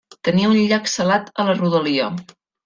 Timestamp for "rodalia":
1.61-2.09